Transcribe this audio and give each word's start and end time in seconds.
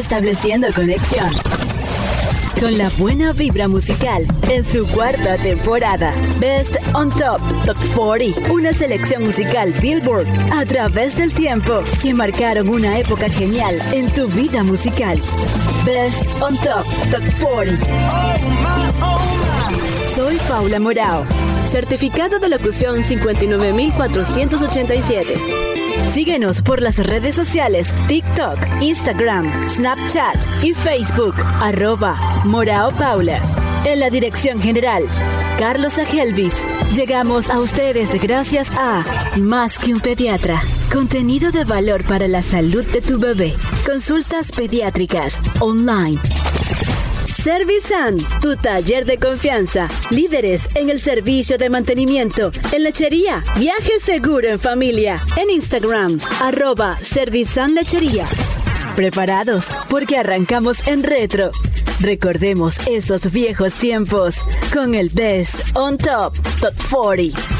estableciendo 0.00 0.66
conexión 0.74 1.28
con 2.58 2.76
la 2.76 2.90
buena 2.98 3.32
vibra 3.32 3.68
musical 3.68 4.26
en 4.48 4.64
su 4.64 4.84
cuarta 4.88 5.36
temporada. 5.36 6.12
Best 6.38 6.76
on 6.94 7.10
Top 7.10 7.40
Top 7.64 7.76
40, 7.94 8.52
una 8.52 8.72
selección 8.72 9.22
musical 9.24 9.72
Billboard 9.80 10.26
a 10.52 10.64
través 10.64 11.16
del 11.16 11.32
tiempo 11.32 11.80
que 12.02 12.14
marcaron 12.14 12.68
una 12.68 12.98
época 12.98 13.28
genial 13.28 13.76
en 13.92 14.10
tu 14.10 14.26
vida 14.28 14.62
musical. 14.62 15.18
Best 15.84 16.24
on 16.42 16.56
Top 16.58 16.84
Top 17.10 17.22
40. 17.40 17.86
Soy 20.14 20.36
Paula 20.48 20.78
Morao, 20.80 21.24
certificado 21.64 22.38
de 22.38 22.48
locución 22.48 23.02
59487. 23.02 25.89
Síguenos 26.04 26.62
por 26.62 26.82
las 26.82 26.98
redes 26.98 27.34
sociales 27.34 27.94
TikTok, 28.08 28.58
Instagram, 28.80 29.68
Snapchat 29.68 30.36
y 30.62 30.74
Facebook, 30.74 31.34
arroba 31.60 32.42
Morao 32.44 32.90
Paula. 32.92 33.40
En 33.84 34.00
la 34.00 34.10
dirección 34.10 34.60
general, 34.60 35.04
Carlos 35.58 35.98
Agelvis. 35.98 36.64
Llegamos 36.94 37.48
a 37.48 37.60
ustedes 37.60 38.10
gracias 38.20 38.70
a 38.76 39.04
Más 39.38 39.78
que 39.78 39.92
un 39.92 40.00
pediatra. 40.00 40.62
Contenido 40.92 41.50
de 41.52 41.64
valor 41.64 42.04
para 42.04 42.28
la 42.28 42.42
salud 42.42 42.84
de 42.84 43.00
tu 43.00 43.18
bebé. 43.18 43.54
Consultas 43.86 44.52
pediátricas 44.52 45.38
online 45.60 46.20
Servisan, 47.42 48.18
tu 48.42 48.54
taller 48.54 49.06
de 49.06 49.16
confianza. 49.16 49.88
Líderes 50.10 50.68
en 50.76 50.90
el 50.90 51.00
servicio 51.00 51.56
de 51.56 51.70
mantenimiento, 51.70 52.50
en 52.70 52.82
lechería, 52.82 53.42
viaje 53.56 53.98
seguro 53.98 54.46
en 54.46 54.60
familia. 54.60 55.24
En 55.38 55.48
Instagram, 55.48 56.20
arroba 56.42 56.98
Servisan 57.00 57.74
Lechería. 57.74 58.26
Preparados 58.94 59.68
porque 59.88 60.18
arrancamos 60.18 60.86
en 60.86 61.02
retro. 61.02 61.50
Recordemos 62.00 62.78
esos 62.86 63.32
viejos 63.32 63.74
tiempos 63.74 64.44
con 64.70 64.94
el 64.94 65.08
Best 65.08 65.62
on 65.74 65.96
Top 65.96 66.36
Top 66.60 66.74
40. 66.90 67.59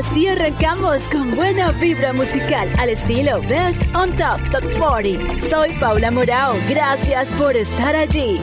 Arrancamos 0.00 1.02
con 1.10 1.36
buena 1.36 1.72
vibra 1.72 2.14
musical 2.14 2.66
al 2.78 2.88
estilo 2.88 3.42
Best 3.42 3.82
on 3.94 4.10
Top 4.16 4.40
Top 4.50 4.64
40. 4.78 5.42
Soy 5.42 5.76
Paula 5.78 6.10
Morao. 6.10 6.54
Gracias 6.70 7.28
por 7.34 7.54
estar 7.54 7.94
allí. 7.94 8.40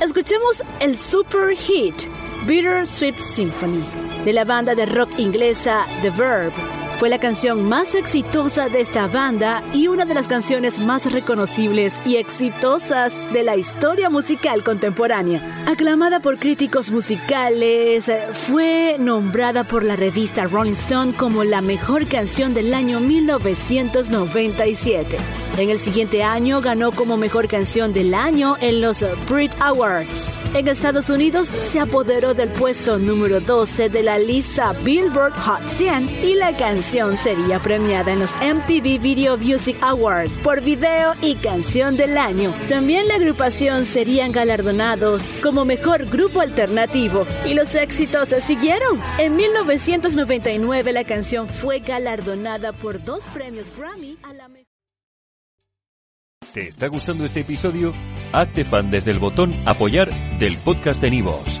Escuchemos 0.00 0.62
el 0.78 0.96
super 0.96 1.56
hit 1.56 1.94
Bitter 2.46 2.86
Sweet 2.86 3.20
Symphony 3.22 3.84
de 4.24 4.32
la 4.32 4.44
banda 4.44 4.76
de 4.76 4.86
rock 4.86 5.10
inglesa 5.18 5.84
The 6.02 6.10
Verb 6.10 6.52
fue 6.98 7.08
la 7.08 7.18
canción 7.20 7.68
más 7.68 7.94
exitosa 7.94 8.68
de 8.68 8.80
esta 8.80 9.06
banda 9.06 9.62
y 9.72 9.86
una 9.86 10.04
de 10.04 10.14
las 10.14 10.26
canciones 10.26 10.80
más 10.80 11.08
reconocibles 11.10 12.00
y 12.04 12.16
exitosas 12.16 13.12
de 13.32 13.44
la 13.44 13.54
historia 13.54 14.10
musical 14.10 14.64
contemporánea. 14.64 15.62
Aclamada 15.68 16.18
por 16.18 16.38
críticos 16.38 16.90
musicales, 16.90 18.10
fue 18.48 18.96
nombrada 18.98 19.62
por 19.62 19.84
la 19.84 19.94
revista 19.94 20.48
Rolling 20.48 20.72
Stone 20.72 21.12
como 21.12 21.44
la 21.44 21.60
mejor 21.60 22.08
canción 22.08 22.52
del 22.52 22.74
año 22.74 22.98
1997. 22.98 25.18
En 25.56 25.70
el 25.70 25.78
siguiente 25.78 26.24
año 26.24 26.60
ganó 26.60 26.90
como 26.92 27.16
mejor 27.16 27.48
canción 27.48 27.92
del 27.92 28.14
año 28.14 28.56
en 28.60 28.80
los 28.80 29.04
Brit 29.28 29.52
Awards. 29.60 30.42
En 30.54 30.68
Estados 30.68 31.10
Unidos 31.10 31.50
se 31.62 31.80
apoderó 31.80 32.32
del 32.34 32.48
puesto 32.48 32.96
número 32.98 33.40
12 33.40 33.88
de 33.88 34.04
la 34.04 34.18
lista 34.18 34.72
Billboard 34.84 35.32
Hot 35.32 35.68
100 35.68 36.08
y 36.24 36.34
la 36.34 36.56
canción 36.56 36.87
sería 36.88 37.58
premiada 37.58 38.12
en 38.12 38.20
los 38.20 38.34
MTV 38.36 38.98
Video 38.98 39.36
Music 39.36 39.76
Awards 39.82 40.32
por 40.42 40.62
video 40.62 41.12
y 41.20 41.34
canción 41.34 41.98
del 41.98 42.16
año. 42.16 42.54
También 42.66 43.08
la 43.08 43.16
agrupación 43.16 43.84
serían 43.84 44.32
galardonados 44.32 45.28
como 45.42 45.66
mejor 45.66 46.06
grupo 46.06 46.40
alternativo 46.40 47.26
y 47.46 47.52
los 47.52 47.74
éxitos 47.74 48.30
siguieron. 48.40 48.98
En 49.18 49.36
1999 49.36 50.92
la 50.94 51.04
canción 51.04 51.46
fue 51.46 51.80
galardonada 51.80 52.72
por 52.72 53.04
dos 53.04 53.24
premios 53.34 53.70
Grammy 53.76 54.16
a 54.22 54.32
la 54.32 54.48
¿Te 56.54 56.68
está 56.68 56.86
gustando 56.88 57.26
este 57.26 57.40
episodio? 57.40 57.92
Hazte 58.32 58.64
fan 58.64 58.90
desde 58.90 59.10
el 59.10 59.18
botón 59.18 59.54
Apoyar 59.66 60.08
del 60.38 60.56
podcast 60.56 61.02
de 61.02 61.10
Nivos. 61.10 61.60